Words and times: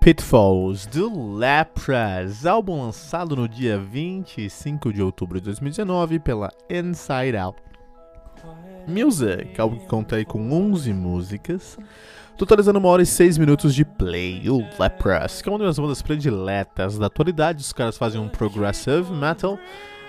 Pitfalls 0.00 0.86
do 0.86 1.36
Lepras, 1.36 2.46
álbum 2.46 2.82
lançado 2.82 3.36
no 3.36 3.46
dia 3.46 3.78
25 3.78 4.94
de 4.94 5.02
outubro 5.02 5.38
de 5.38 5.44
2019 5.44 6.18
pela 6.18 6.50
Inside 6.70 7.36
Out 7.36 7.60
Music, 8.88 9.60
álbum 9.60 9.78
que 9.78 9.86
conta 9.86 10.16
aí 10.16 10.24
com 10.24 10.50
11 10.50 10.92
músicas, 10.94 11.78
totalizando 12.38 12.78
uma 12.78 12.88
hora 12.88 13.02
e 13.02 13.06
6 13.06 13.36
minutos 13.36 13.74
de 13.74 13.84
play. 13.84 14.48
O 14.48 14.66
Lepras, 14.80 15.42
que 15.42 15.48
é 15.50 15.52
uma 15.52 15.58
das 15.58 15.78
bandas 15.78 16.00
prediletas 16.00 16.96
da 16.96 17.06
atualidade, 17.06 17.60
os 17.60 17.72
caras 17.72 17.98
fazem 17.98 18.18
um 18.18 18.28
progressive 18.28 19.12
metal. 19.12 19.58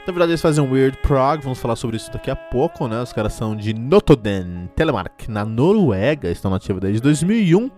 Na 0.06 0.14
verdade, 0.14 0.32
eles 0.32 0.42
fazem 0.42 0.64
um 0.64 0.72
weird 0.72 0.98
prog, 0.98 1.44
vamos 1.44 1.60
falar 1.60 1.76
sobre 1.76 1.98
isso 1.98 2.12
daqui 2.12 2.32
a 2.32 2.36
pouco, 2.36 2.88
né? 2.88 3.02
Os 3.02 3.14
caras 3.14 3.34
são 3.34 3.56
de 3.56 3.74
Notoden, 3.74 4.70
Telemark, 4.76 5.28
na 5.30 5.46
Noruega, 5.46 6.30
estão 6.30 6.50
nativos 6.50 6.82
desde 6.82 7.02
2001. 7.02 7.70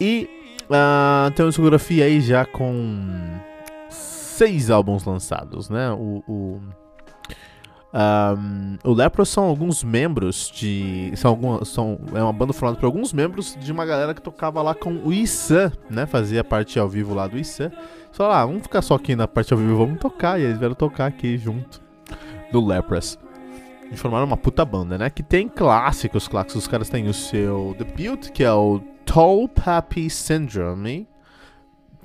E 0.00 0.28
Uh, 0.70 1.28
tem 1.32 1.44
uma 1.44 1.48
discografia 1.48 2.04
aí 2.04 2.20
já 2.20 2.44
com 2.44 3.40
seis 3.88 4.70
álbuns 4.70 5.02
lançados, 5.02 5.68
né? 5.68 5.90
O, 5.90 6.22
o, 6.28 6.60
um, 7.92 8.78
o 8.84 8.92
Lepros 8.92 9.28
são 9.28 9.44
alguns 9.44 9.82
membros 9.82 10.50
de. 10.54 11.12
São, 11.16 11.30
algumas, 11.30 11.68
são 11.68 11.98
É 12.14 12.22
uma 12.22 12.32
banda 12.32 12.52
formada 12.52 12.78
por 12.78 12.86
alguns 12.86 13.12
membros 13.12 13.56
de 13.58 13.72
uma 13.72 13.84
galera 13.84 14.14
que 14.14 14.22
tocava 14.22 14.62
lá 14.62 14.74
com 14.74 14.92
o 15.04 15.12
Issan, 15.12 15.72
né? 15.88 16.06
Fazia 16.06 16.44
parte 16.44 16.78
ao 16.78 16.88
vivo 16.88 17.14
lá 17.14 17.26
do 17.26 17.36
Issan. 17.36 17.72
Só 18.12 18.28
lá, 18.28 18.46
vamos 18.46 18.62
ficar 18.62 18.82
só 18.82 18.94
aqui 18.94 19.16
na 19.16 19.26
parte 19.26 19.52
ao 19.52 19.58
vivo, 19.58 19.76
vamos 19.76 19.98
tocar. 19.98 20.38
E 20.38 20.44
eles 20.44 20.58
vieram 20.58 20.74
tocar 20.74 21.06
aqui 21.06 21.36
junto 21.36 21.80
do 22.52 22.64
Lepros. 22.64 23.18
E 23.90 23.96
formaram 23.96 24.24
uma 24.24 24.36
puta 24.36 24.64
banda, 24.64 24.96
né? 24.96 25.10
Que 25.10 25.22
tem 25.22 25.48
clássicos, 25.48 26.28
clássicos. 26.28 26.56
Os 26.56 26.68
caras 26.68 26.88
têm 26.88 27.08
o 27.08 27.14
seu 27.14 27.74
debut, 27.76 28.30
que 28.30 28.44
é 28.44 28.52
o 28.52 28.80
Tall 29.04 29.48
Poppy 29.48 30.08
Syndrome. 30.08 31.08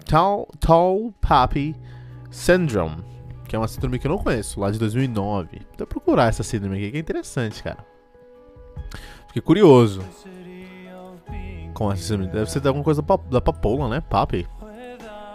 Tall, 0.04 0.48
Tall 0.60 1.14
Poppy 1.22 1.76
Syndrome. 2.32 3.15
Que 3.56 3.58
é 3.58 3.62
uma 3.62 3.70
síndrome 3.70 3.98
que 3.98 4.06
eu 4.06 4.12
não 4.12 4.18
conheço, 4.18 4.60
lá 4.60 4.70
de 4.70 4.78
2009. 4.78 5.62
Então 5.74 5.88
procurar 5.88 6.28
essa 6.28 6.44
síndrome 6.44 6.76
aqui, 6.76 6.92
que 6.92 6.98
é 6.98 7.00
interessante, 7.00 7.64
cara. 7.64 7.78
Fiquei 9.28 9.42
curioso. 9.42 10.04
Com 11.74 11.90
essa 11.90 12.04
síndrome. 12.04 12.34
Deve 12.34 12.52
ser 12.52 12.68
alguma 12.68 12.84
coisa 12.84 13.02
da 13.32 13.40
papoula, 13.40 13.88
né? 13.88 14.02
Papi. 14.02 14.46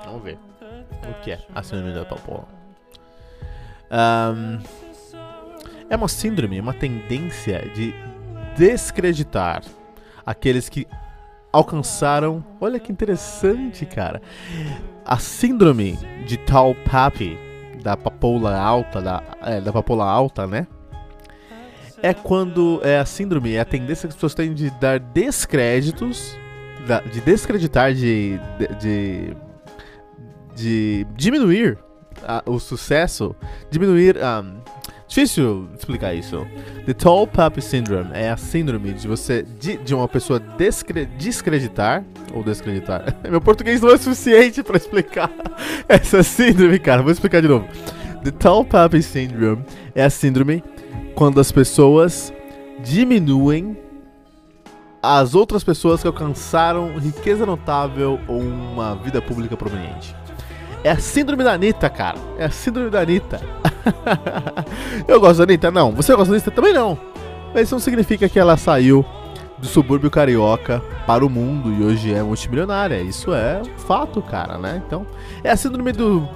Vamos 0.04 0.22
ver. 0.22 0.38
O 1.08 1.22
que 1.22 1.30
é 1.32 1.40
a 1.54 1.62
síndrome 1.62 1.94
da 1.94 2.04
papoula? 2.04 2.46
Um, 3.90 4.58
é 5.88 5.96
uma 5.96 6.08
síndrome, 6.08 6.60
uma 6.60 6.74
tendência 6.74 7.70
de 7.74 7.94
descreditar 8.54 9.62
aqueles 10.26 10.68
que 10.68 10.86
alcançaram. 11.50 12.44
Olha 12.60 12.78
que 12.78 12.92
interessante, 12.92 13.86
cara. 13.86 14.20
A 15.06 15.18
síndrome 15.18 15.96
de 16.26 16.36
Tall 16.36 16.74
Papi, 16.74 17.48
da 17.82 17.96
papoula 17.96 18.56
alta, 18.56 19.00
da, 19.00 19.22
é, 19.42 19.60
da 19.60 19.72
papoula 19.72 20.04
alta, 20.04 20.46
né? 20.46 20.66
É 22.02 22.14
quando 22.14 22.80
é 22.82 22.98
a 22.98 23.04
síndrome, 23.04 23.54
é 23.54 23.60
a 23.60 23.64
tendência 23.64 24.08
que 24.08 24.12
as 24.12 24.14
pessoas 24.14 24.34
têm 24.34 24.54
de 24.54 24.70
dar 24.80 24.98
descréditos, 24.98 26.38
de 27.12 27.20
descreditar, 27.20 27.92
de, 27.92 28.40
de, 28.58 28.66
de, 28.80 29.36
de 30.56 31.06
diminuir 31.14 31.78
a, 32.26 32.42
o 32.46 32.58
sucesso, 32.58 33.34
diminuir. 33.70 34.16
Um, 34.16 34.60
Difícil 35.10 35.68
explicar 35.76 36.14
isso. 36.14 36.46
The 36.86 36.94
Tall 36.94 37.26
Puppy 37.26 37.60
Syndrome 37.60 38.10
é 38.12 38.30
a 38.30 38.36
síndrome 38.36 38.92
de 38.92 39.08
você 39.08 39.42
de, 39.42 39.76
de 39.76 39.92
uma 39.92 40.06
pessoa 40.06 40.38
descre, 40.38 41.04
descreditar 41.04 42.04
ou 42.32 42.44
descreditar. 42.44 43.16
Meu 43.28 43.40
português 43.40 43.80
não 43.80 43.90
é 43.90 43.98
suficiente 43.98 44.62
para 44.62 44.76
explicar 44.76 45.28
essa 45.88 46.22
síndrome, 46.22 46.78
cara. 46.78 47.02
Vou 47.02 47.10
explicar 47.10 47.42
de 47.42 47.48
novo. 47.48 47.66
The 48.22 48.30
Tall 48.30 48.64
Puppy 48.64 49.02
Syndrome 49.02 49.64
é 49.96 50.04
a 50.04 50.10
síndrome 50.10 50.62
quando 51.16 51.40
as 51.40 51.50
pessoas 51.50 52.32
diminuem 52.78 53.76
as 55.02 55.34
outras 55.34 55.64
pessoas 55.64 56.02
que 56.02 56.06
alcançaram 56.06 56.96
riqueza 56.96 57.44
notável 57.44 58.20
ou 58.28 58.38
uma 58.38 58.94
vida 58.94 59.20
pública 59.20 59.56
prominente. 59.56 60.14
É 60.82 60.90
a 60.90 60.98
síndrome 60.98 61.44
da 61.44 61.52
Anitta, 61.52 61.90
cara. 61.90 62.18
É 62.38 62.44
a 62.44 62.50
síndrome 62.50 62.90
da 62.90 63.00
Anitta. 63.00 63.40
eu 65.06 65.20
gosto 65.20 65.38
da 65.38 65.44
Anitta? 65.44 65.70
Não. 65.70 65.92
Você 65.92 66.14
gosta 66.14 66.30
da 66.30 66.36
Anitta? 66.36 66.50
Também 66.50 66.72
não. 66.72 66.98
Mas 67.52 67.64
isso 67.64 67.74
não 67.74 67.80
significa 67.80 68.28
que 68.28 68.38
ela 68.38 68.56
saiu 68.56 69.04
do 69.58 69.66
subúrbio 69.66 70.10
carioca 70.10 70.82
para 71.06 71.24
o 71.24 71.28
mundo 71.28 71.70
e 71.72 71.84
hoje 71.84 72.14
é 72.14 72.22
multimilionária. 72.22 73.00
Isso 73.02 73.34
é 73.34 73.60
um 73.60 73.78
fato, 73.78 74.22
cara, 74.22 74.56
né? 74.56 74.82
Então, 74.86 75.06
é 75.44 75.50
a 75.50 75.56
síndrome 75.56 75.92
do 75.92 76.26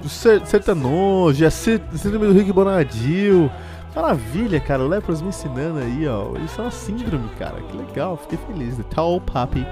sertanojo, 0.44 1.42
é 1.42 1.46
a 1.46 1.50
síndrome 1.50 2.26
do 2.26 2.32
Rick 2.32 2.52
Bonadil. 2.52 3.50
Maravilha, 3.94 4.60
cara. 4.60 4.82
O 4.82 4.88
Lepros 4.88 5.22
me 5.22 5.28
ensinando 5.28 5.78
aí, 5.78 6.06
ó. 6.06 6.36
Isso 6.44 6.60
é 6.60 6.64
uma 6.64 6.70
síndrome, 6.70 7.28
cara. 7.38 7.60
Que 7.62 7.76
legal, 7.76 8.16
fiquei 8.16 8.38
feliz. 8.46 8.76
The 8.76 8.82
Tall 8.94 9.20
Puppy 9.20 9.64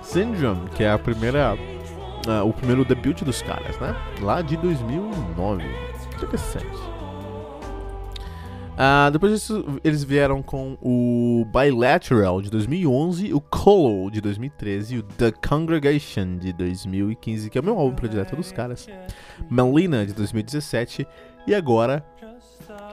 Syndrome, 0.00 0.68
que 0.74 0.84
é 0.84 0.90
a 0.90 0.98
primeira. 0.98 1.58
Uh, 2.26 2.44
o 2.44 2.52
primeiro 2.52 2.84
debut 2.84 3.22
dos 3.22 3.40
caras, 3.40 3.78
né? 3.78 3.94
Lá 4.20 4.42
de 4.42 4.56
2009. 4.56 5.62
Interessante. 6.16 6.96
Uh, 8.76 9.10
depois 9.10 9.32
disso, 9.32 9.80
eles 9.82 10.04
vieram 10.04 10.42
com 10.42 10.76
o 10.82 11.46
Bilateral 11.46 12.42
de 12.42 12.50
2011, 12.50 13.32
o 13.32 13.40
Colo 13.40 14.10
de 14.10 14.20
2013 14.20 14.96
e 14.96 14.98
o 14.98 15.02
The 15.02 15.32
Congregation 15.32 16.36
de 16.36 16.52
2015, 16.52 17.48
que 17.48 17.56
é 17.56 17.60
o 17.60 17.64
meu 17.64 17.78
álbum 17.78 17.94
predileto 17.94 18.36
dos 18.36 18.52
caras, 18.52 18.86
Melina 19.48 20.04
de 20.04 20.12
2017 20.12 21.08
e 21.46 21.54
agora 21.54 22.04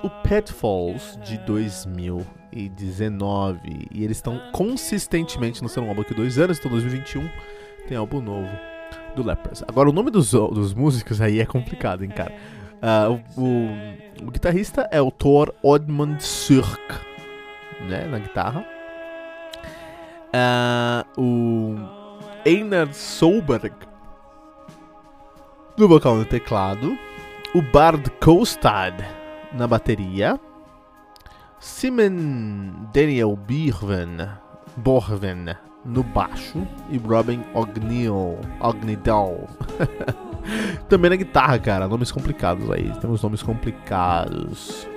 o 0.04 0.10
Petfalls 0.10 1.20
de 1.26 1.38
2019. 1.40 3.90
E 3.92 4.06
eles 4.06 4.18
estão 4.18 4.40
consistentemente 4.54 5.62
no 5.62 5.68
seu 5.68 5.86
álbum 5.86 6.00
aqui 6.02 6.14
dois 6.14 6.38
anos, 6.38 6.60
então 6.60 6.72
2021 6.72 7.30
tem 7.90 7.98
álbum 7.98 8.22
novo 8.22 8.73
do 9.16 9.24
Lepers. 9.24 9.64
Agora 9.68 9.90
o 9.90 9.94
nome 9.94 10.12
dos, 10.12 10.32
dos 10.32 10.74
músicos 10.74 11.22
aí 11.22 11.40
é 11.40 11.46
complicado, 11.46 12.04
hein, 12.04 12.10
cara. 12.10 12.34
Uh, 12.84 13.42
o, 13.42 14.28
o, 14.28 14.32
guitarrista 14.32 14.88
é 14.92 15.02
o 15.02 15.10
Thor 15.10 15.54
Odmund 15.64 16.22
Surk, 16.22 16.82
né, 17.88 18.06
na 18.06 18.20
guitarra. 18.20 18.66
Uh, 20.36 21.22
o 21.22 21.76
Einar 22.46 22.94
Solberg 22.94 23.74
no 25.78 25.88
vocal 25.88 26.16
no 26.16 26.26
teclado. 26.26 26.98
O 27.54 27.62
Bard 27.62 28.10
Kostad 28.20 28.96
na 29.54 29.68
bateria. 29.68 30.40
Simon 31.60 32.90
Daniel 32.94 33.38
Birven, 33.38 34.18
Borven 34.76 35.56
no 35.86 36.04
baixo 36.04 36.66
e 36.90 36.98
Robin 36.98 37.44
Ognil, 37.54 38.38
Ognidal 38.60 39.48
Também 40.90 41.10
na 41.10 41.16
guitarra, 41.16 41.58
cara. 41.60 41.88
Nomes 41.88 42.12
complicados 42.12 42.70
aí. 42.70 42.92
Temos 43.00 43.22
nomes 43.22 43.42
complicados. 43.42 44.88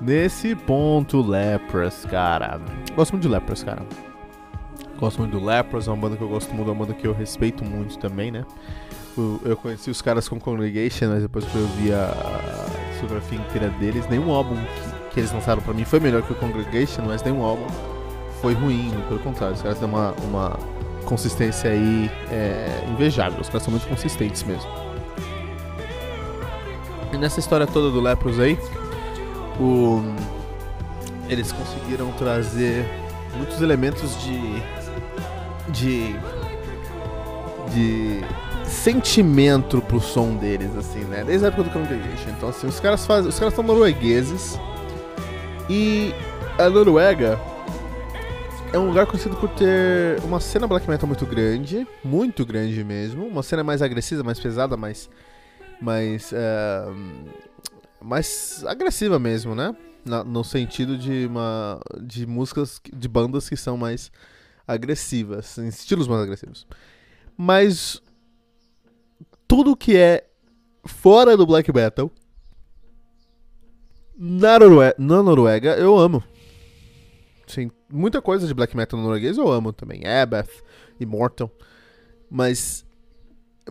Nesse 0.00 0.54
ponto, 0.54 1.20
Lepras, 1.22 2.04
cara. 2.04 2.60
Gosto 2.94 3.12
muito 3.12 3.22
de 3.22 3.28
Lepras, 3.28 3.62
cara. 3.62 3.82
Gosto 4.98 5.18
muito 5.18 5.38
do 5.38 5.44
Lepras, 5.44 5.88
é 5.88 5.90
uma 5.90 5.96
banda 5.96 6.16
que 6.16 6.22
eu 6.22 6.28
gosto 6.28 6.54
muito, 6.54 6.68
é 6.68 6.72
uma 6.72 6.86
banda 6.86 6.94
que 6.98 7.06
eu 7.06 7.12
respeito 7.12 7.62
muito 7.64 7.98
também, 7.98 8.30
né? 8.30 8.46
Eu, 9.44 9.56
conheci 9.56 9.90
os 9.90 10.02
caras 10.02 10.28
com 10.28 10.38
Congregation, 10.38 11.08
mas 11.08 11.22
depois 11.22 11.44
que 11.44 11.54
eu 11.54 11.66
vi 11.68 11.92
a 11.92 12.10
discografia 12.92 13.38
inteira 13.38 13.68
deles, 13.78 14.06
nenhum 14.08 14.30
álbum 14.30 14.56
que, 14.56 15.14
que 15.14 15.20
eles 15.20 15.32
lançaram 15.32 15.62
pra 15.62 15.72
mim 15.72 15.84
foi 15.84 16.00
melhor 16.00 16.22
que 16.22 16.32
o 16.32 16.36
Congregation, 16.36 17.02
mas 17.06 17.22
nenhum 17.22 17.42
álbum 17.42 17.66
foi 18.40 18.54
ruim, 18.54 18.92
pelo 19.08 19.20
contrário, 19.20 19.54
os 19.54 19.62
caras 19.62 19.78
têm 19.78 19.88
uma, 19.88 20.12
uma 20.24 20.58
consistência 21.04 21.70
aí 21.70 22.10
é, 22.30 22.84
invejável. 22.90 23.40
Os 23.40 23.48
caras 23.48 23.62
são 23.62 23.70
muito 23.70 23.88
consistentes 23.88 24.42
mesmo. 24.42 24.68
E 27.12 27.16
nessa 27.16 27.40
história 27.40 27.66
toda 27.66 27.90
do 27.90 28.00
Lepros 28.00 28.38
aí, 28.38 28.58
o, 29.58 30.02
eles 31.28 31.52
conseguiram 31.52 32.12
trazer 32.12 32.84
muitos 33.36 33.62
elementos 33.62 34.20
de. 34.22 34.62
de. 35.68 36.16
de 37.72 38.24
sentimento 38.64 39.80
pro 39.80 40.00
som 40.00 40.34
deles, 40.34 40.76
assim, 40.76 41.04
né? 41.04 41.22
Desde 41.24 41.44
a 41.44 41.48
época 41.48 41.64
do 41.64 41.70
Congregation. 41.70 42.30
Então, 42.36 42.48
assim, 42.48 42.66
os 42.66 42.80
caras 42.80 43.06
fazem. 43.06 43.28
Os 43.28 43.38
caras 43.38 43.54
são 43.54 43.64
noruegueses. 43.64 44.58
E 45.68 46.14
a 46.58 46.68
Noruega 46.68 47.40
é 48.72 48.78
um 48.78 48.88
lugar 48.88 49.06
conhecido 49.06 49.36
por 49.36 49.48
ter 49.50 50.18
uma 50.24 50.40
cena 50.40 50.66
black 50.66 50.88
metal 50.88 51.06
muito 51.06 51.24
grande, 51.24 51.86
muito 52.04 52.44
grande 52.44 52.82
mesmo, 52.84 53.26
uma 53.26 53.42
cena 53.42 53.62
mais 53.62 53.80
agressiva, 53.82 54.22
mais 54.22 54.38
pesada, 54.38 54.76
mais 54.76 55.08
mais 55.80 56.32
uh, 56.32 56.94
mais 58.00 58.64
agressiva 58.66 59.18
mesmo, 59.18 59.54
né? 59.54 59.74
Na, 60.04 60.22
no 60.22 60.44
sentido 60.44 60.96
de 60.96 61.26
uma 61.26 61.80
de 62.00 62.26
músicas 62.26 62.80
de 62.92 63.08
bandas 63.08 63.48
que 63.48 63.56
são 63.56 63.76
mais 63.76 64.10
agressivas, 64.66 65.58
em 65.58 65.68
estilos 65.68 66.08
mais 66.08 66.22
agressivos. 66.22 66.66
Mas 67.36 68.00
tudo 69.46 69.76
que 69.76 69.96
é 69.96 70.26
fora 70.84 71.36
do 71.36 71.46
black 71.46 71.72
metal 71.72 72.10
na, 74.16 74.58
Noruega, 74.58 74.94
na 74.98 75.22
Noruega 75.22 75.76
eu 75.76 75.96
amo. 75.96 76.22
Sim, 77.46 77.70
muita 77.90 78.20
coisa 78.20 78.46
de 78.46 78.54
black 78.54 78.76
metal 78.76 79.00
norueguês 79.00 79.38
eu 79.38 79.50
amo 79.50 79.72
também. 79.72 80.06
Abath, 80.06 80.62
Immortal. 80.98 81.50
Mas 82.30 82.84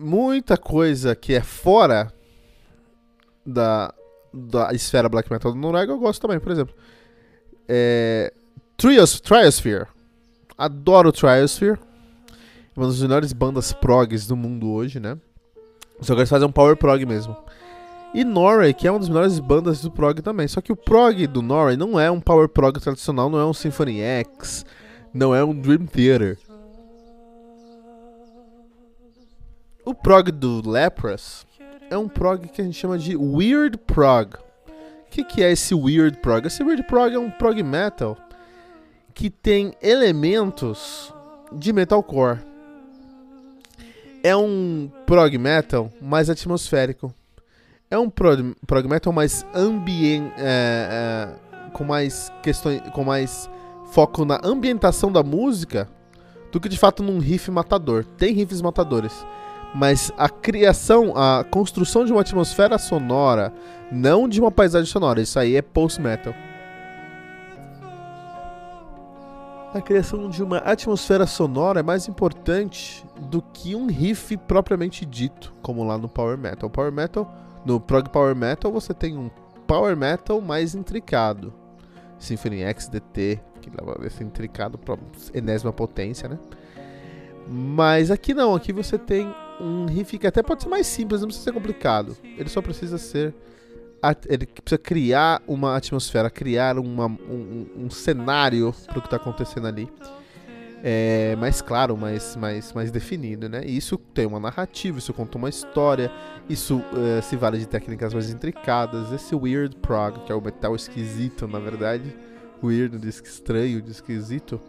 muita 0.00 0.56
coisa 0.56 1.14
que 1.14 1.34
é 1.34 1.40
fora 1.40 2.12
da, 3.44 3.92
da 4.32 4.72
esfera 4.72 5.08
black 5.08 5.30
metal 5.30 5.52
da 5.52 5.58
Noruega 5.58 5.92
eu 5.92 5.98
gosto 5.98 6.20
também. 6.22 6.40
Por 6.40 6.52
exemplo, 6.52 6.74
é, 7.68 8.32
Trios, 8.76 9.20
Triosphere. 9.20 9.86
Adoro 10.56 11.12
Triosphere. 11.12 11.78
Uma 12.76 12.86
das 12.86 13.00
melhores 13.00 13.32
bandas 13.32 13.72
progs 13.72 14.26
do 14.26 14.36
mundo 14.36 14.70
hoje, 14.70 15.00
né? 15.00 15.16
Só 16.00 16.12
que 16.12 16.20
eles 16.20 16.28
fazem 16.28 16.46
um 16.46 16.52
power 16.52 16.76
prog 16.76 17.04
mesmo. 17.06 17.34
E 18.16 18.24
Norway, 18.24 18.72
que 18.72 18.88
é 18.88 18.90
uma 18.90 18.98
das 18.98 19.10
melhores 19.10 19.38
bandas 19.38 19.82
do 19.82 19.90
prog 19.90 20.22
também. 20.22 20.48
Só 20.48 20.62
que 20.62 20.72
o 20.72 20.76
prog 20.76 21.26
do 21.26 21.42
Norway 21.42 21.76
não 21.76 22.00
é 22.00 22.10
um 22.10 22.18
power 22.18 22.48
prog 22.48 22.80
tradicional, 22.80 23.28
não 23.28 23.38
é 23.38 23.44
um 23.44 23.52
Symphony 23.52 24.00
X, 24.00 24.64
não 25.12 25.34
é 25.34 25.44
um 25.44 25.54
Dream 25.54 25.84
Theater. 25.84 26.38
O 29.84 29.94
prog 29.94 30.32
do 30.32 30.66
Lepras 30.66 31.46
é 31.90 31.98
um 31.98 32.08
prog 32.08 32.48
que 32.48 32.62
a 32.62 32.64
gente 32.64 32.78
chama 32.78 32.96
de 32.96 33.14
Weird 33.14 33.76
Prog. 33.86 34.36
O 34.36 35.10
que, 35.10 35.22
que 35.22 35.42
é 35.42 35.52
esse 35.52 35.74
Weird 35.74 36.16
Prog? 36.20 36.46
Esse 36.46 36.62
Weird 36.62 36.84
Prog 36.84 37.14
é 37.14 37.18
um 37.18 37.30
prog 37.30 37.62
metal 37.62 38.16
que 39.12 39.28
tem 39.28 39.74
elementos 39.82 41.12
de 41.52 41.70
metalcore. 41.70 42.38
É 44.22 44.34
um 44.34 44.90
prog 45.04 45.36
metal 45.36 45.92
mais 46.00 46.30
atmosférico 46.30 47.14
é 47.90 47.98
um 47.98 48.10
prog, 48.10 48.54
prog 48.66 48.88
metal 48.88 49.12
mais 49.12 49.46
ambient, 49.54 50.32
é, 50.36 51.32
é, 51.62 51.70
com 51.72 51.84
mais 51.84 52.32
questões, 52.42 52.80
com 52.92 53.04
mais 53.04 53.48
foco 53.86 54.24
na 54.24 54.40
ambientação 54.42 55.12
da 55.12 55.22
música 55.22 55.88
do 56.50 56.60
que 56.60 56.68
de 56.68 56.78
fato 56.78 57.02
num 57.02 57.18
riff 57.18 57.50
matador. 57.50 58.04
Tem 58.04 58.32
riffs 58.32 58.60
matadores, 58.60 59.24
mas 59.74 60.12
a 60.18 60.28
criação, 60.28 61.12
a 61.16 61.44
construção 61.44 62.04
de 62.04 62.12
uma 62.12 62.22
atmosfera 62.22 62.78
sonora, 62.78 63.52
não 63.90 64.28
de 64.28 64.40
uma 64.40 64.50
paisagem 64.50 64.90
sonora. 64.90 65.20
Isso 65.20 65.38
aí 65.38 65.54
é 65.54 65.62
post 65.62 66.00
metal. 66.00 66.34
A 69.72 69.80
criação 69.80 70.30
de 70.30 70.42
uma 70.42 70.58
atmosfera 70.58 71.26
sonora 71.26 71.80
é 71.80 71.82
mais 71.82 72.08
importante 72.08 73.04
do 73.20 73.42
que 73.42 73.76
um 73.76 73.86
riff 73.86 74.34
propriamente 74.38 75.04
dito, 75.04 75.52
como 75.60 75.84
lá 75.84 75.98
no 75.98 76.08
power 76.08 76.38
metal. 76.38 76.68
O 76.68 76.72
power 76.72 76.90
metal 76.90 77.45
no 77.66 77.80
prog 77.80 78.08
power 78.08 78.34
metal 78.34 78.70
você 78.70 78.94
tem 78.94 79.18
um 79.18 79.28
power 79.66 79.96
metal 79.96 80.40
mais 80.40 80.74
intricado. 80.74 81.52
Symphony 82.18 82.62
X 82.62 82.88
DT, 82.88 83.40
que 83.60 83.68
leva 83.68 84.06
esse 84.06 84.22
intricado 84.22 84.78
para 84.78 84.96
enésima 85.34 85.72
potência, 85.72 86.28
né? 86.28 86.38
Mas 87.46 88.10
aqui 88.10 88.32
não, 88.32 88.54
aqui 88.54 88.72
você 88.72 88.96
tem 88.96 89.34
um 89.60 89.86
riff 89.86 90.16
que 90.16 90.26
até 90.26 90.42
pode 90.42 90.62
ser 90.62 90.68
mais 90.68 90.86
simples, 90.86 91.20
não 91.20 91.28
precisa 91.28 91.44
ser 91.44 91.52
complicado. 91.52 92.16
Ele 92.22 92.48
só 92.48 92.62
precisa 92.62 92.96
ser. 92.96 93.34
Ele 94.28 94.46
precisa 94.46 94.78
criar 94.78 95.42
uma 95.46 95.76
atmosfera, 95.76 96.30
criar 96.30 96.78
uma, 96.78 97.06
um, 97.06 97.66
um 97.76 97.90
cenário 97.90 98.72
para 98.86 98.98
o 98.98 99.00
que 99.00 99.08
está 99.08 99.16
acontecendo 99.16 99.66
ali 99.66 99.90
é, 100.88 101.34
mais 101.34 101.60
claro, 101.60 101.96
mais, 101.96 102.36
mais, 102.36 102.72
mais 102.72 102.92
definido, 102.92 103.48
né? 103.48 103.60
E 103.66 103.76
isso 103.76 103.98
tem 103.98 104.24
uma 104.24 104.38
narrativa, 104.38 105.00
isso 105.00 105.12
conta 105.12 105.36
uma 105.36 105.48
história, 105.48 106.12
isso 106.48 106.76
uh, 106.76 107.20
se 107.24 107.34
vale 107.34 107.58
de 107.58 107.66
técnicas 107.66 108.14
mais 108.14 108.30
intricadas. 108.30 109.10
Esse 109.10 109.34
weird 109.34 109.74
prog, 109.78 110.20
que 110.20 110.30
é 110.30 110.34
o 110.36 110.40
metal 110.40 110.76
esquisito, 110.76 111.48
na 111.48 111.58
verdade, 111.58 112.16
weird 112.62 113.00
diz 113.00 113.20
que 113.20 113.26
estranho, 113.26 113.82
diz 113.82 113.96
esquisito, 113.96 114.60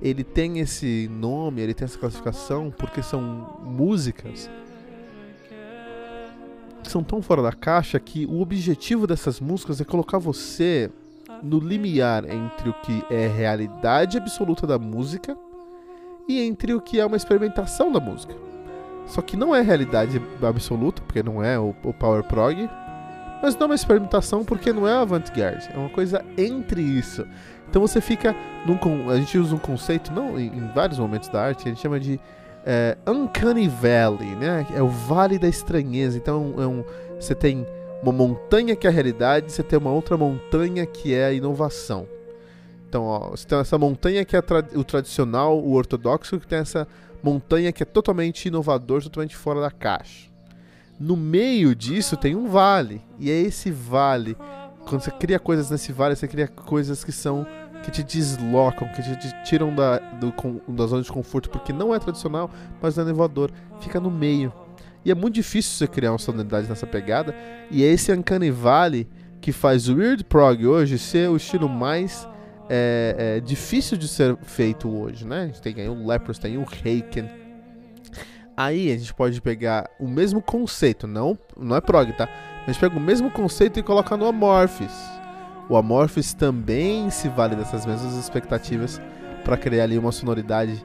ele 0.00 0.22
tem 0.22 0.60
esse 0.60 1.10
nome, 1.10 1.60
ele 1.60 1.74
tem 1.74 1.86
essa 1.86 1.98
classificação 1.98 2.70
porque 2.70 3.02
são 3.02 3.58
músicas 3.64 4.48
que 6.84 6.88
são 6.88 7.02
tão 7.02 7.20
fora 7.20 7.42
da 7.42 7.50
caixa 7.50 7.98
que 7.98 8.24
o 8.26 8.40
objetivo 8.40 9.08
dessas 9.08 9.40
músicas 9.40 9.80
é 9.80 9.84
colocar 9.84 10.18
você 10.18 10.88
no 11.42 11.58
limiar 11.58 12.24
entre 12.30 12.68
o 12.68 12.74
que 12.74 13.02
é 13.10 13.26
realidade 13.26 14.16
absoluta 14.16 14.64
da 14.64 14.78
música 14.78 15.36
e 16.28 16.40
entre 16.42 16.74
o 16.74 16.80
que 16.80 17.00
é 17.00 17.06
uma 17.06 17.16
experimentação 17.16 17.90
da 17.90 17.98
música. 17.98 18.34
Só 19.06 19.22
que 19.22 19.36
não 19.36 19.54
é 19.54 19.62
realidade 19.62 20.20
absoluta, 20.42 21.00
porque 21.02 21.22
não 21.22 21.42
é 21.42 21.58
o, 21.58 21.74
o 21.82 21.94
Power 21.94 22.22
Prog, 22.24 22.68
mas 23.42 23.54
não 23.54 23.62
é 23.62 23.66
uma 23.66 23.74
experimentação 23.74 24.44
porque 24.44 24.72
não 24.72 24.86
é 24.86 24.92
avant-garde. 24.92 25.70
É 25.72 25.78
uma 25.78 25.88
coisa 25.88 26.22
entre 26.36 26.82
isso. 26.82 27.26
Então 27.68 27.80
você 27.80 28.00
fica 28.00 28.36
num. 28.66 29.10
A 29.10 29.16
gente 29.16 29.38
usa 29.38 29.54
um 29.54 29.58
conceito, 29.58 30.12
não 30.12 30.38
em, 30.38 30.48
em 30.48 30.68
vários 30.74 30.98
momentos 30.98 31.28
da 31.28 31.42
arte, 31.42 31.64
a 31.64 31.68
gente 31.68 31.80
chama 31.80 31.98
de 31.98 32.20
é, 32.66 32.98
Uncanny 33.06 33.68
Valley, 33.68 34.34
né? 34.36 34.66
É 34.74 34.82
o 34.82 34.88
Vale 34.88 35.38
da 35.38 35.48
Estranheza. 35.48 36.18
Então 36.18 36.54
é 36.58 36.66
um, 36.66 36.84
você 37.18 37.34
tem 37.34 37.66
uma 38.02 38.12
montanha 38.12 38.76
que 38.76 38.86
é 38.86 38.90
a 38.90 38.92
realidade, 38.92 39.50
você 39.50 39.62
tem 39.62 39.78
uma 39.78 39.90
outra 39.90 40.16
montanha 40.16 40.84
que 40.84 41.14
é 41.14 41.26
a 41.26 41.32
inovação. 41.32 42.06
Então, 42.88 43.04
ó, 43.04 43.30
você 43.30 43.46
tem 43.46 43.58
essa 43.58 43.76
montanha 43.76 44.24
que 44.24 44.36
é 44.36 44.40
tra 44.40 44.64
o 44.74 44.82
tradicional, 44.82 45.58
o 45.58 45.72
ortodoxo, 45.72 46.40
que 46.40 46.46
tem 46.46 46.60
essa 46.60 46.88
montanha 47.22 47.70
que 47.70 47.82
é 47.82 47.86
totalmente 47.86 48.46
inovador, 48.46 49.02
totalmente 49.02 49.36
fora 49.36 49.60
da 49.60 49.70
caixa. 49.70 50.28
No 50.98 51.16
meio 51.16 51.74
disso 51.74 52.16
tem 52.16 52.34
um 52.34 52.48
vale, 52.48 53.02
e 53.18 53.30
é 53.30 53.34
esse 53.34 53.70
vale. 53.70 54.36
Quando 54.88 55.02
você 55.02 55.10
cria 55.10 55.38
coisas 55.38 55.70
nesse 55.70 55.92
vale, 55.92 56.16
você 56.16 56.26
cria 56.26 56.48
coisas 56.48 57.04
que 57.04 57.12
são 57.12 57.46
que 57.82 57.90
te 57.90 58.02
deslocam, 58.02 58.88
que 58.88 59.02
te 59.02 59.44
tiram 59.44 59.72
da, 59.72 59.98
do, 59.98 60.32
da 60.68 60.86
zona 60.86 61.02
de 61.02 61.12
conforto, 61.12 61.48
porque 61.48 61.72
não 61.72 61.94
é 61.94 61.98
tradicional, 61.98 62.50
mas 62.82 62.96
não 62.96 63.04
é 63.04 63.06
inovador. 63.08 63.50
Fica 63.80 64.00
no 64.00 64.10
meio. 64.10 64.52
E 65.04 65.10
é 65.10 65.14
muito 65.14 65.34
difícil 65.34 65.72
você 65.72 65.86
criar 65.86 66.12
uma 66.12 66.18
sonoridade 66.18 66.68
nessa 66.68 66.86
pegada. 66.86 67.34
E 67.70 67.84
é 67.84 67.86
esse 67.86 68.12
Uncanny 68.12 68.50
Valley 68.50 69.06
que 69.40 69.52
faz 69.52 69.88
o 69.88 69.96
Weird 69.96 70.24
Prog 70.24 70.66
hoje 70.66 70.98
ser 70.98 71.30
o 71.30 71.36
estilo 71.36 71.68
mais 71.68 72.26
é, 72.68 73.36
é, 73.36 73.40
difícil 73.40 73.96
de 73.96 74.06
ser 74.06 74.36
feito 74.42 74.88
hoje, 74.88 75.26
né? 75.26 75.42
A 75.42 75.46
gente 75.46 75.62
tem 75.62 75.74
aí 75.80 75.88
o 75.88 76.06
Lepros, 76.06 76.38
tem 76.38 76.56
o 76.58 76.62
Haken. 76.62 77.28
Aí 78.56 78.90
a 78.92 78.96
gente 78.96 79.14
pode 79.14 79.40
pegar 79.40 79.88
o 80.00 80.08
mesmo 80.08 80.42
conceito, 80.42 81.06
não, 81.06 81.38
não 81.56 81.76
é 81.76 81.80
prog, 81.80 82.12
tá? 82.12 82.28
A 82.66 82.70
gente 82.70 82.80
pega 82.80 82.96
o 82.96 83.00
mesmo 83.00 83.30
conceito 83.30 83.78
e 83.78 83.82
coloca 83.82 84.16
no 84.16 84.26
Amorphis. 84.26 84.92
O 85.68 85.76
Amorphis 85.76 86.34
também 86.34 87.08
se 87.10 87.28
vale 87.28 87.54
dessas 87.54 87.86
mesmas 87.86 88.14
expectativas 88.14 89.00
para 89.44 89.56
criar 89.56 89.84
ali 89.84 89.96
uma 89.96 90.12
sonoridade 90.12 90.84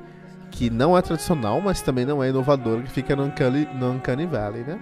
que 0.52 0.70
não 0.70 0.96
é 0.96 1.02
tradicional, 1.02 1.60
mas 1.60 1.82
também 1.82 2.06
não 2.06 2.24
é 2.24 2.30
inovadora, 2.30 2.84
que 2.84 2.92
fica 2.92 3.16
no 3.16 3.24
Uncanny, 3.24 3.68
no 3.74 3.92
Uncanny 3.92 4.28
Valley, 4.28 4.64
né? 4.64 4.80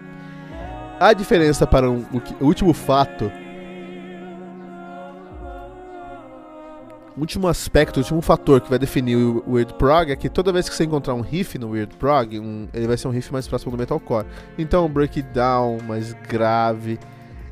A 1.00 1.14
diferença 1.14 1.66
para 1.66 1.90
um, 1.90 2.02
o, 2.12 2.44
o 2.44 2.46
último 2.46 2.74
fato 2.74 3.32
último 7.18 7.48
aspecto, 7.48 7.98
o 7.98 8.00
último 8.00 8.22
fator 8.22 8.62
que 8.62 8.70
vai 8.70 8.80
definir 8.80 9.16
o 9.16 9.44
Weird 9.48 9.74
Prog 9.76 10.12
é 10.12 10.16
que 10.16 10.30
toda 10.30 10.52
vez 10.52 10.70
que 10.70 10.76
você 10.76 10.84
encontrar 10.84 11.14
um 11.14 11.22
riff 11.22 11.58
no 11.58 11.72
Weird 11.72 11.96
Prog, 11.98 12.40
um, 12.40 12.68
ele 12.74 12.88
vai 12.88 12.98
ser 12.98 13.08
um 13.08 13.12
riff 13.12 13.32
mais 13.32 13.48
próximo 13.48 13.72
do 13.72 13.78
metalcore. 13.78 14.26
Então, 14.58 14.86
um 14.86 14.90
breakdown 14.90 15.78
mais 15.88 16.14
grave 16.14 17.00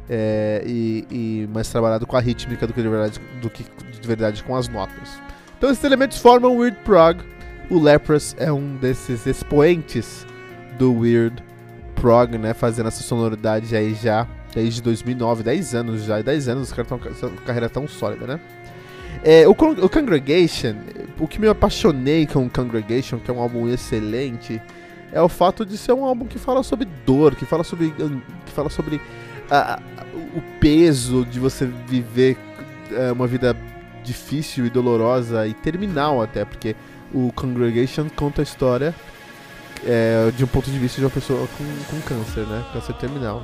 é, 0.10 0.64
e, 0.66 1.06
e, 1.12 1.50
mais 1.54 1.70
trabalhado 1.70 2.08
com 2.08 2.16
a 2.18 2.20
rítmica 2.20 2.66
do 2.66 2.74
que, 2.74 2.82
de 2.82 2.90
verdade, 2.90 3.22
do 3.42 3.50
que 3.50 3.64
de 3.64 4.08
verdade 4.08 4.44
com 4.44 4.56
as 4.56 4.68
notas. 4.68 5.22
Então, 5.58 5.70
esses 5.70 5.84
elementos 5.84 6.18
formam 6.18 6.56
o 6.56 6.60
Weird 6.60 6.78
Prog. 6.84 7.20
O 7.70 7.80
Leprous 7.80 8.36
é 8.40 8.52
um 8.52 8.78
desses 8.78 9.28
expoentes 9.28 10.26
do 10.78 10.94
Weird 11.00 11.44
Prog, 11.96 12.38
né? 12.38 12.54
Fazendo 12.54 12.88
essa 12.88 13.04
sonoridade 13.04 13.76
aí 13.76 13.94
já 13.94 14.28
desde 14.54 14.82
2009, 14.82 15.44
10 15.44 15.76
anos 15.76 16.04
já. 16.04 16.22
10 16.22 16.48
anos 16.48 16.70
os 16.70 16.74
caras 16.74 16.92
estão 16.92 17.30
com 17.30 17.36
carreira 17.46 17.70
tão 17.70 17.88
sólida, 17.88 18.26
né? 18.26 18.40
É, 19.24 19.48
o, 19.48 19.52
o 19.52 19.90
Congregation, 19.90 20.76
o 21.20 21.28
que 21.28 21.40
me 21.40 21.48
apaixonei 21.48 22.26
com 22.26 22.46
o 22.46 22.50
Congregation, 22.50 23.20
que 23.20 23.30
é 23.30 23.34
um 23.34 23.42
álbum 23.42 23.68
excelente, 23.68 24.62
é 25.12 25.22
o 25.22 25.30
fato 25.30 25.66
de 25.66 25.78
ser 25.78 25.94
um 25.94 26.06
álbum 26.06 26.26
que 26.26 26.40
fala 26.40 26.64
sobre 26.64 26.88
dor, 27.06 27.36
que 27.36 27.46
fala 27.46 27.64
sobre, 27.64 27.92
que 27.92 28.52
fala 28.52 28.70
sobre 28.70 29.02
o 30.36 30.42
peso 30.60 31.26
de 31.26 31.40
você 31.40 31.66
viver 31.88 32.38
é, 32.92 33.12
uma 33.12 33.28
vida 33.28 33.56
difícil 34.04 34.66
e 34.66 34.70
dolorosa 34.70 35.48
e 35.48 35.54
terminal 35.54 36.22
até, 36.22 36.46
porque 36.46 36.76
o 37.14 37.32
Congregation 37.34 38.08
conta 38.16 38.42
a 38.42 38.44
história 38.44 38.96
é, 39.86 40.32
de 40.36 40.44
um 40.44 40.48
ponto 40.48 40.70
de 40.70 40.78
vista 40.78 41.00
de 41.00 41.06
uma 41.06 41.12
pessoa 41.12 41.48
com, 41.58 41.64
com 41.90 42.02
câncer, 42.02 42.46
né? 42.46 42.64
Câncer 42.74 42.94
terminal. 42.94 43.44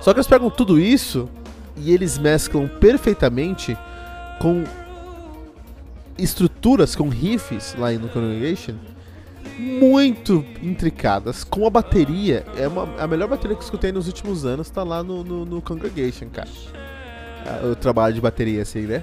Só 0.00 0.12
que 0.12 0.18
eles 0.18 0.26
pegam 0.26 0.50
tudo 0.50 0.78
isso 0.78 1.28
e 1.76 1.92
eles 1.92 2.18
mesclam 2.18 2.68
perfeitamente 2.68 3.76
com 4.40 4.64
estruturas, 6.18 6.94
com 6.94 7.08
riffs 7.08 7.74
lá 7.78 7.92
no 7.92 8.08
Congregation 8.08 8.74
muito 9.58 10.44
intricadas. 10.62 11.44
Com 11.44 11.66
a 11.66 11.70
bateria, 11.70 12.44
é 12.56 12.68
uma, 12.68 12.88
a 12.98 13.06
melhor 13.06 13.28
bateria 13.28 13.56
que 13.56 13.62
eu 13.62 13.64
escutei 13.64 13.92
nos 13.92 14.06
últimos 14.06 14.44
anos 14.44 14.68
tá 14.70 14.82
lá 14.82 15.02
no, 15.02 15.22
no, 15.24 15.44
no 15.44 15.62
Congregation, 15.62 16.28
cara. 16.28 16.48
Ah, 17.46 17.66
o 17.66 17.76
trabalho 17.76 18.14
de 18.14 18.20
bateria, 18.20 18.62
assim, 18.62 18.82
né? 18.82 19.02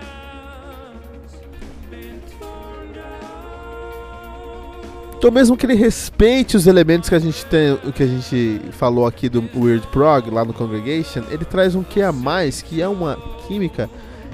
Então 5.17 5.31
mesmo 5.31 5.55
que 5.55 5.65
ele 5.65 5.75
respeite 5.75 6.57
os 6.57 6.67
elementos 6.67 7.07
que 7.07 7.15
a 7.15 7.19
gente 7.19 7.45
tem, 7.45 7.77
que 7.95 8.03
a 8.03 8.05
gente 8.05 8.59
falou 8.71 9.07
aqui 9.07 9.29
do 9.29 9.49
Weird 9.55 9.87
Prog 9.87 10.29
lá 10.29 10.43
no 10.43 10.53
Congregation, 10.53 11.23
ele 11.31 11.45
traz 11.45 11.75
um 11.75 11.81
que 11.81 12.01
a 12.01 12.11
mais, 12.11 12.61
que 12.61 12.81
é 12.81 12.87
uma 12.89 13.15
química 13.47 13.89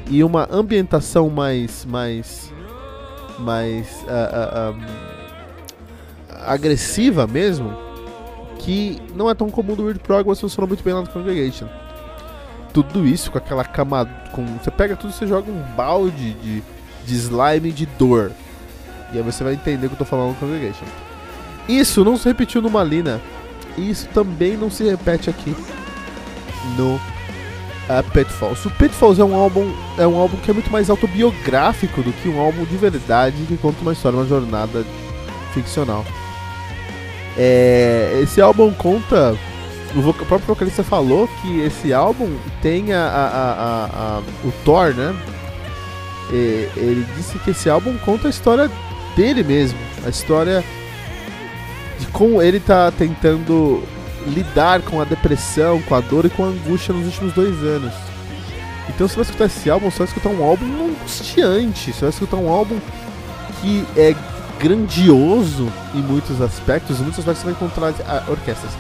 e 0.08 0.24
uma 0.24 0.48
ambientação 0.52 1.30
mais 1.30 1.86
mais 1.86 2.52
mais 3.40 3.88
uh, 4.04 4.72
uh, 4.72 4.76
um, 4.76 4.86
agressiva 6.46 7.26
mesmo 7.26 7.90
que 8.60 9.02
não 9.16 9.30
é 9.30 9.34
tão 9.34 9.50
comum 9.50 9.74
do 9.74 9.84
Weird 9.84 10.02
Prog, 10.02 10.28
mas 10.28 10.40
funciona 10.40 10.68
muito 10.68 10.84
bem 10.84 10.94
lá 10.94 11.02
no 11.02 11.10
Congregation. 11.10 11.68
Tudo 12.74 13.08
isso 13.08 13.32
com 13.32 13.38
aquela 13.38 13.64
camada. 13.64 14.12
Com, 14.34 14.46
você 14.46 14.70
pega 14.70 14.96
tudo 14.96 15.12
e 15.12 15.14
você 15.14 15.26
joga 15.26 15.50
um 15.50 15.62
balde 15.76 16.34
de, 16.34 16.62
de 17.06 17.16
slime 17.16 17.72
de 17.72 17.86
dor. 17.86 18.32
E 19.12 19.18
aí 19.18 19.24
você 19.24 19.44
vai 19.44 19.54
entender 19.54 19.88
o 19.88 19.90
que 19.90 19.96
eu 19.96 20.00
tô 20.00 20.06
falando 20.06 20.30
no 20.30 20.36
Congregation. 20.36 20.86
Isso 21.68 22.04
não 22.04 22.18
se 22.18 22.28
repetiu 22.28 22.62
no 22.62 22.70
Malina. 22.70 23.20
E 23.78 23.90
isso 23.90 24.08
também 24.10 24.58
não 24.58 24.70
se 24.70 24.84
repete 24.84 25.30
aqui 25.30 25.56
no 26.78 27.00
uh, 27.90 28.12
Pitfalls. 28.12 28.66
O 28.66 28.72
Pitfalls 28.72 29.20
é 29.20 29.24
um 29.24 29.36
álbum 29.36 29.72
é 29.98 30.08
um 30.08 30.18
álbum 30.18 30.38
que 30.38 30.52
é 30.52 30.54
muito 30.54 30.72
mais 30.72 30.90
autobiográfico 30.90 32.02
do 32.02 32.14
que 32.14 32.30
um 32.30 32.40
álbum 32.40 32.64
de 32.64 32.78
verdade 32.78 33.44
que 33.48 33.58
conta 33.58 33.82
uma 33.82 33.94
história, 33.94 34.18
uma 34.18 34.28
jornada 34.28 34.86
ficcional. 35.54 36.06
É, 37.38 38.20
esse 38.22 38.42
álbum 38.42 38.72
conta 38.74 39.38
o, 39.96 40.14
próprio 40.14 40.48
vocalista 40.48 40.84
falou 40.84 41.28
que 41.42 41.62
esse 41.62 41.92
álbum 41.94 42.38
tem 42.62 42.94
a, 42.94 43.06
a, 43.08 43.28
a, 43.28 44.18
a 44.18 44.22
o 44.46 44.52
Thor, 44.64 44.94
né? 44.94 45.16
E, 46.32 46.70
ele 46.78 47.06
disse 47.16 47.40
que 47.40 47.52
esse 47.52 47.70
álbum 47.70 47.98
conta 48.00 48.28
a 48.28 48.30
história 48.30 48.70
dele 49.16 49.44
mesmo, 49.44 49.80
a 50.06 50.10
história 50.10 50.64
de 52.00 52.06
como 52.08 52.42
ele 52.42 52.60
tá 52.60 52.92
tentando 52.92 53.84
lidar 54.30 54.82
com 54.82 55.02
a 55.02 55.04
depressão, 55.04 55.82
com 55.82 55.96
a 55.96 56.02
dor 56.02 56.26
e 56.26 56.30
com 56.30 56.44
a 56.44 56.48
angústia 56.48 56.94
nos 56.94 57.06
últimos 57.06 57.34
dois 57.34 57.56
anos. 57.64 57.94
Então 58.90 59.08
você 59.08 59.16
vai 59.16 59.24
escutar 59.24 59.46
esse 59.46 59.70
álbum, 59.70 59.90
você 59.90 60.00
vai 60.00 60.08
escutar 60.08 60.30
um 60.30 60.44
álbum 60.44 60.66
angustiante, 60.66 61.94
você 61.94 62.02
vai 62.02 62.10
escutar 62.10 62.38
um 62.38 62.50
álbum 62.50 62.80
que 63.62 63.86
é 63.96 64.16
grandioso 64.60 65.72
em 65.94 66.02
muitos 66.02 66.42
aspectos, 66.42 67.00
em 67.00 67.04
muitos 67.04 67.20
aspectos 67.20 67.44
você 67.44 67.46
vai 67.46 67.54
encontrar 67.54 67.94
orquestras. 68.28 68.72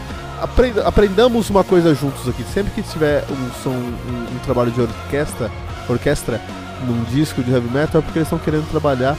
Aprenda, 0.42 0.88
aprendamos 0.88 1.50
uma 1.50 1.64
coisa 1.64 1.94
juntos 1.94 2.28
aqui, 2.28 2.44
sempre 2.44 2.72
que 2.72 2.82
tiver 2.82 3.24
um 3.30 3.64
som, 3.64 3.70
um, 3.70 4.36
um 4.36 4.40
trabalho 4.44 4.72
de 4.72 4.82
orquestra, 4.82 5.52
orquestra 5.88 6.42
num 6.86 7.04
disco 7.06 7.44
de 7.44 7.52
heavy 7.52 7.70
metal 7.70 8.00
é 8.00 8.04
porque 8.04 8.20
eles 8.20 8.28
estão 8.28 8.40
querendo 8.40 8.70
trabalhar 8.70 9.18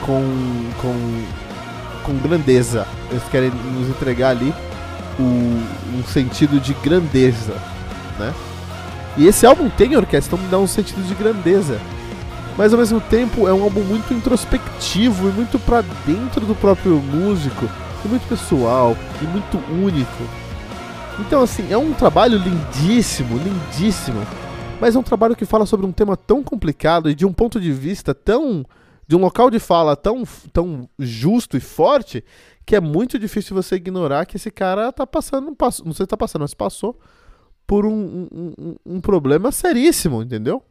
com, 0.00 0.22
com, 0.80 1.24
com 2.04 2.18
grandeza. 2.18 2.86
Eles 3.10 3.24
querem 3.24 3.50
nos 3.50 3.88
entregar 3.88 4.30
ali 4.30 4.54
o, 5.18 5.98
um 5.98 6.04
sentido 6.04 6.60
de 6.60 6.74
grandeza, 6.74 7.54
né? 8.18 8.34
E 9.16 9.26
esse 9.26 9.44
álbum 9.44 9.68
tem 9.68 9.96
orquestra, 9.96 10.34
então 10.34 10.44
me 10.44 10.50
dá 10.50 10.58
um 10.58 10.66
sentido 10.66 11.06
de 11.06 11.14
grandeza. 11.14 11.78
Mas 12.56 12.72
ao 12.72 12.78
mesmo 12.78 13.00
tempo 13.00 13.46
é 13.46 13.52
um 13.52 13.62
álbum 13.62 13.82
muito 13.82 14.12
introspectivo 14.12 15.28
e 15.28 15.32
muito 15.32 15.58
para 15.58 15.82
dentro 16.06 16.46
do 16.46 16.54
próprio 16.54 16.96
músico, 16.96 17.68
e 18.04 18.08
muito 18.08 18.26
pessoal 18.26 18.96
e 19.20 19.24
muito 19.24 19.58
único. 19.72 20.24
Então 21.18 21.42
assim, 21.42 21.70
é 21.70 21.76
um 21.76 21.92
trabalho 21.92 22.38
lindíssimo, 22.38 23.38
lindíssimo, 23.38 24.26
mas 24.80 24.96
é 24.96 24.98
um 24.98 25.02
trabalho 25.02 25.36
que 25.36 25.44
fala 25.44 25.66
sobre 25.66 25.86
um 25.86 25.92
tema 25.92 26.16
tão 26.16 26.42
complicado 26.42 27.08
e 27.08 27.14
de 27.14 27.24
um 27.26 27.32
ponto 27.32 27.60
de 27.60 27.72
vista 27.72 28.14
tão 28.14 28.64
de 29.06 29.16
um 29.16 29.20
local 29.20 29.50
de 29.50 29.58
fala 29.58 29.94
tão, 29.94 30.24
tão 30.52 30.88
justo 30.98 31.56
e 31.56 31.60
forte 31.60 32.24
que 32.64 32.76
é 32.76 32.80
muito 32.80 33.18
difícil 33.18 33.54
você 33.54 33.76
ignorar 33.76 34.26
que 34.26 34.36
esse 34.36 34.50
cara 34.50 34.92
tá 34.92 35.06
passando, 35.06 35.54
passou, 35.54 35.84
não 35.84 35.92
sei 35.92 36.04
se 36.04 36.08
tá 36.08 36.16
passando, 36.16 36.42
mas 36.42 36.54
passou 36.54 36.98
por 37.66 37.86
um, 37.86 38.28
um, 38.32 38.54
um, 38.58 38.76
um 38.86 39.00
problema 39.00 39.50
seríssimo, 39.50 40.22
entendeu? 40.22 40.62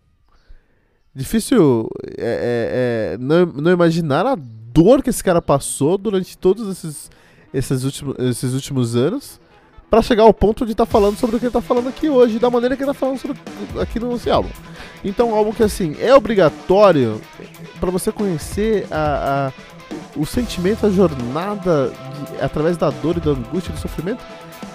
Difícil 1.13 1.89
é, 2.17 3.13
é, 3.13 3.13
é, 3.13 3.17
não, 3.17 3.45
não 3.45 3.71
imaginar 3.71 4.25
a 4.25 4.35
dor 4.35 5.03
que 5.03 5.09
esse 5.09 5.23
cara 5.23 5.41
passou 5.41 5.97
durante 5.97 6.37
todos 6.37 6.69
esses, 6.69 7.11
esses, 7.53 7.83
últimos, 7.83 8.15
esses 8.19 8.53
últimos 8.53 8.95
anos 8.95 9.41
para 9.89 10.01
chegar 10.01 10.23
ao 10.23 10.33
ponto 10.33 10.65
de 10.65 10.71
estar 10.71 10.85
tá 10.85 10.91
falando 10.91 11.17
sobre 11.17 11.35
o 11.35 11.39
que 11.39 11.45
ele 11.45 11.51
tá 11.51 11.59
falando 11.59 11.89
aqui 11.89 12.07
hoje, 12.07 12.39
da 12.39 12.49
maneira 12.49 12.77
que 12.77 12.83
ele 12.83 12.91
tá 12.91 12.93
falando 12.93 13.17
sobre, 13.17 13.37
aqui 13.77 13.99
no 13.99 14.11
nosso 14.11 14.31
álbum. 14.31 14.49
Então, 15.03 15.35
algo 15.35 15.53
que 15.53 15.63
assim 15.63 15.97
é 15.99 16.15
obrigatório 16.15 17.19
para 17.77 17.91
você 17.91 18.09
conhecer 18.09 18.87
a, 18.89 19.49
a, 19.49 19.53
o 20.15 20.25
sentimento, 20.25 20.85
a 20.85 20.89
jornada 20.89 21.89
de, 21.89 22.41
através 22.41 22.77
da 22.77 22.89
dor 22.89 23.17
e 23.17 23.19
da 23.19 23.31
angústia 23.31 23.73
do 23.73 23.79
sofrimento 23.79 24.23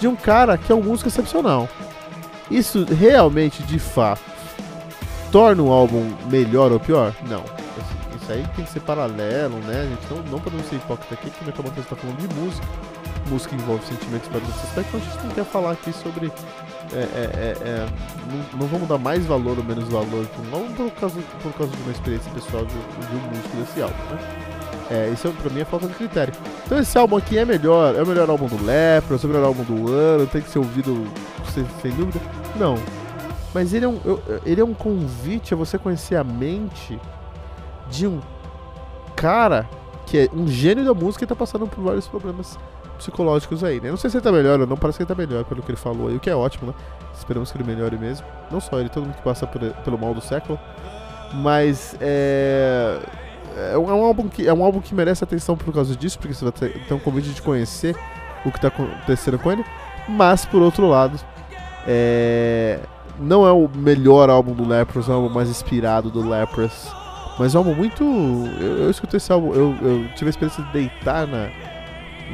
de 0.00 0.08
um 0.08 0.16
cara 0.16 0.58
que 0.58 0.70
é 0.70 0.74
um 0.74 0.82
músico 0.82 1.08
excepcional. 1.08 1.68
Isso 2.50 2.84
realmente, 2.84 3.62
de 3.62 3.78
fato, 3.78 4.22
torna 5.32 5.62
o 5.62 5.72
álbum 5.72 6.12
melhor 6.30 6.70
ou 6.72 6.78
pior? 6.78 7.14
Não. 7.28 7.40
Assim, 7.40 8.16
isso 8.16 8.32
aí 8.32 8.46
tem 8.54 8.64
que 8.64 8.70
ser 8.70 8.80
paralelo, 8.80 9.58
né? 9.58 9.82
A 9.82 9.86
gente 9.86 10.14
não, 10.14 10.32
não 10.32 10.40
podemos 10.40 10.66
ser 10.66 10.76
hipócrita 10.76 11.14
aqui, 11.14 11.30
que 11.30 11.42
o 11.42 11.46
Metal 11.46 11.64
Mantra 11.64 11.80
está 11.80 11.96
falando 11.96 12.16
de 12.16 12.34
música. 12.34 12.66
Música 13.28 13.56
envolve 13.56 13.84
sentimentos 13.84 14.28
para 14.28 14.38
aspectos, 14.38 14.78
então 14.86 15.00
a 15.00 15.02
gente 15.02 15.24
não 15.24 15.30
quer 15.32 15.44
falar 15.44 15.72
aqui 15.72 15.92
sobre. 15.92 16.32
É, 16.92 16.98
é, 16.98 17.30
é, 17.34 17.56
é, 17.64 17.86
não, 18.30 18.60
não, 18.60 18.66
vamos 18.68 18.88
dar 18.88 18.98
mais 18.98 19.26
valor 19.26 19.58
ou 19.58 19.64
menos 19.64 19.88
valor 19.88 20.24
álbum 20.52 20.72
por 20.72 20.90
causa, 20.92 21.20
por 21.42 21.52
causa 21.54 21.72
de 21.72 21.82
uma 21.82 21.90
experiência 21.90 22.30
pessoal 22.30 22.64
de, 22.64 22.74
de 22.74 23.16
um 23.16 23.28
músico 23.28 23.56
desse 23.56 23.82
álbum, 23.82 24.14
né? 24.14 24.55
É, 24.90 25.10
isso 25.12 25.28
pra 25.42 25.50
mim 25.50 25.60
é 25.60 25.64
falta 25.64 25.86
de 25.86 25.94
critério. 25.94 26.32
Então 26.64 26.78
esse 26.78 26.96
álbum 26.96 27.16
aqui 27.16 27.36
é 27.38 27.44
melhor, 27.44 27.94
é 27.94 28.02
o 28.02 28.06
melhor 28.06 28.30
álbum 28.30 28.46
do 28.46 28.64
Lepros, 28.64 29.22
é 29.24 29.26
o 29.26 29.30
melhor 29.30 29.46
álbum 29.46 29.64
do 29.64 29.92
ano, 29.92 30.26
tem 30.26 30.40
que 30.40 30.48
ser 30.48 30.58
ouvido 30.58 31.06
sem, 31.52 31.66
sem 31.82 31.90
dúvida. 31.92 32.20
Não, 32.56 32.76
mas 33.52 33.72
ele 33.72 33.84
é, 33.84 33.88
um, 33.88 33.98
ele 34.44 34.60
é 34.60 34.64
um 34.64 34.74
convite 34.74 35.54
a 35.54 35.56
você 35.56 35.78
conhecer 35.78 36.16
a 36.16 36.22
mente 36.22 37.00
de 37.90 38.06
um 38.06 38.20
cara 39.16 39.68
que 40.06 40.18
é 40.18 40.28
um 40.32 40.46
gênio 40.46 40.84
da 40.84 40.94
música 40.94 41.24
e 41.24 41.26
tá 41.26 41.34
passando 41.34 41.66
por 41.66 41.82
vários 41.82 42.06
problemas 42.06 42.58
psicológicos 42.96 43.64
aí, 43.64 43.80
né? 43.80 43.90
Não 43.90 43.96
sei 43.96 44.08
se 44.08 44.16
ele 44.16 44.24
tá 44.24 44.30
melhor 44.30 44.60
ou 44.60 44.66
não, 44.66 44.76
parece 44.76 44.98
que 44.98 45.02
ele 45.02 45.08
tá 45.08 45.14
melhor 45.14 45.44
pelo 45.44 45.62
que 45.62 45.70
ele 45.70 45.76
falou 45.76 46.08
aí, 46.08 46.16
o 46.16 46.20
que 46.20 46.30
é 46.30 46.36
ótimo, 46.36 46.68
né? 46.68 46.74
Esperamos 47.16 47.50
que 47.50 47.58
ele 47.58 47.64
melhore 47.64 47.98
mesmo. 47.98 48.26
Não 48.50 48.60
só 48.60 48.78
ele, 48.78 48.88
todo 48.88 49.04
mundo 49.04 49.16
que 49.16 49.22
passa 49.22 49.46
por, 49.46 49.60
pelo 49.60 49.98
mal 49.98 50.14
do 50.14 50.20
século. 50.20 50.58
Mas 51.34 51.96
é. 52.00 52.98
É 53.56 53.78
um, 53.78 54.04
álbum 54.04 54.28
que, 54.28 54.46
é 54.46 54.52
um 54.52 54.62
álbum 54.62 54.80
que 54.80 54.94
merece 54.94 55.24
atenção 55.24 55.56
por 55.56 55.72
causa 55.72 55.96
disso, 55.96 56.18
porque 56.18 56.34
você 56.34 56.44
vai 56.44 56.52
ter, 56.52 56.84
ter 56.86 56.94
um 56.94 56.98
convite 56.98 57.30
de 57.30 57.40
conhecer 57.40 57.96
o 58.44 58.52
que 58.52 58.60
tá 58.60 58.68
acontecendo 58.68 59.38
com 59.38 59.50
ele. 59.50 59.64
Mas, 60.06 60.44
por 60.44 60.60
outro 60.60 60.86
lado, 60.86 61.18
é, 61.86 62.78
não 63.18 63.46
é 63.46 63.52
o 63.52 63.68
melhor 63.68 64.28
álbum 64.28 64.52
do 64.52 64.66
Leprous, 64.66 65.08
é 65.08 65.12
o 65.12 65.14
álbum 65.14 65.34
mais 65.34 65.48
inspirado 65.48 66.10
do 66.10 66.26
Leprous. 66.28 66.92
Mas 67.38 67.54
é 67.54 67.58
um 67.58 67.60
álbum 67.60 67.74
muito. 67.74 68.04
Eu, 68.04 68.84
eu 68.84 68.90
escutei 68.90 69.16
esse 69.16 69.32
álbum, 69.32 69.52
eu, 69.52 69.74
eu, 69.82 70.08
tive 70.14 70.28
a 70.28 70.30
experiência 70.30 70.62
de 70.64 70.72
deitar 70.72 71.26
na, 71.26 71.48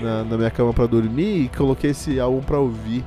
na, 0.03 0.25
na 0.25 0.37
minha 0.37 0.51
cama 0.51 0.73
para 0.73 0.87
dormir 0.87 1.45
e 1.45 1.49
coloquei 1.49 1.91
esse 1.91 2.19
álbum 2.19 2.41
pra 2.41 2.59
ouvir. 2.59 3.05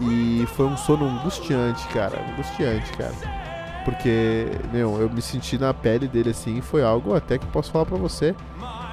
E 0.00 0.44
foi 0.54 0.66
um 0.66 0.76
sono 0.76 1.06
angustiante, 1.06 1.86
cara. 1.88 2.20
Angustiante, 2.32 2.92
cara. 2.92 3.43
Porque, 3.84 4.46
meu, 4.72 5.00
eu 5.00 5.10
me 5.10 5.20
senti 5.20 5.58
na 5.58 5.74
pele 5.74 6.08
dele 6.08 6.30
assim. 6.30 6.60
Foi 6.60 6.82
algo 6.82 7.14
até 7.14 7.38
que 7.38 7.46
posso 7.46 7.70
falar 7.70 7.84
pra 7.84 7.96
você. 7.96 8.34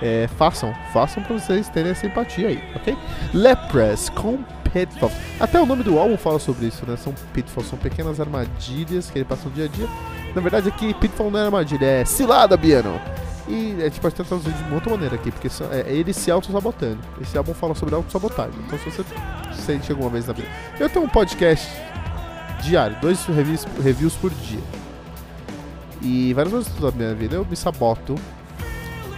É, 0.02 0.28
façam, 0.38 0.74
façam 0.92 1.24
pra 1.24 1.38
vocês 1.38 1.70
terem 1.70 1.92
essa 1.92 2.06
empatia 2.06 2.48
aí, 2.48 2.64
ok? 2.76 2.98
Leprous 3.34 4.10
com 4.10 4.40
Pitfalls. 4.72 5.14
Até 5.40 5.62
o 5.62 5.66
nome 5.66 5.84
do 5.84 6.00
álbum 6.00 6.18
fala 6.18 6.40
sobre 6.40 6.66
isso, 6.66 6.86
né? 6.88 6.98
São 6.98 7.14
pitfalls, 7.34 7.70
são 7.70 7.78
pequenas 7.78 8.20
armadilhas 8.20 9.10
que 9.12 9.20
ele 9.20 9.26
passa 9.26 9.48
no 9.48 9.52
dia 9.52 9.66
a 9.66 9.68
dia. 9.68 9.88
Na 10.34 10.42
verdade, 10.42 10.70
aqui 10.70 10.94
pitfall 10.94 11.30
não 11.30 11.40
é 11.40 11.44
armadilha, 11.44 11.86
é 11.86 12.06
cilada, 12.06 12.58
Biano. 12.58 13.00
E 13.48 13.76
a 13.80 13.84
gente 13.86 14.00
pode 14.00 14.16
tentar 14.16 14.30
traduzir 14.30 14.54
de 14.54 14.74
outra 14.74 14.90
maneira 14.92 15.16
aqui, 15.16 15.30
porque 15.32 15.50
é 15.72 15.92
ele 15.92 16.14
se 16.14 16.32
auto-sabotando. 16.32 17.00
Esse 17.20 17.38
álbum 17.38 17.54
fala 17.54 17.76
sobre 17.76 17.94
auto-sabotagem. 17.96 18.58
Então, 18.66 18.80
se 18.80 18.90
você 18.90 19.04
sente 19.54 19.92
alguma 19.92 20.10
vez 20.10 20.26
na 20.26 20.34
vida. 20.34 20.48
Eu 20.80 20.90
tenho 20.90 21.06
um 21.06 21.10
podcast 21.10 21.68
diário, 22.62 22.96
dois 23.02 23.26
reviews, 23.26 23.66
reviews 23.84 24.16
por 24.16 24.32
dia. 24.32 24.60
E 26.02 26.34
várias 26.34 26.54
vezes 26.54 26.74
da 26.80 26.92
minha 26.92 27.14
vida 27.14 27.36
eu 27.36 27.46
me 27.46 27.56
saboto 27.56 28.16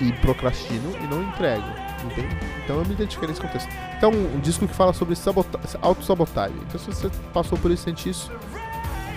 e 0.02 0.12
procrastino 0.14 0.92
e 1.02 1.08
não 1.08 1.24
entrego. 1.24 1.66
Entende? 2.06 2.36
Então 2.64 2.78
eu 2.78 2.86
me 2.86 2.94
identifiquei 2.94 3.30
nesse 3.30 3.42
contexto. 3.42 3.70
Então, 3.98 4.12
um 4.12 4.40
disco 4.40 4.68
que 4.68 4.74
fala 4.74 4.92
sobre 4.92 5.16
auto-sabotagem. 5.82 6.58
Então, 6.68 6.80
se 6.80 6.88
você 6.88 7.10
passou 7.34 7.58
por 7.58 7.72
isso 7.72 7.84
sente 7.84 8.10
isso, 8.10 8.30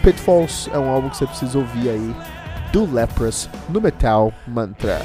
Pitfalls 0.03 0.69
é 0.73 0.79
um 0.79 0.89
álbum 0.89 1.09
que 1.09 1.17
você 1.17 1.27
precisa 1.27 1.59
ouvir 1.59 1.91
aí 1.91 2.17
do 2.73 2.93
Leprous 2.93 3.49
no 3.69 3.81
Metal 3.81 4.33
Mantra. 4.47 5.05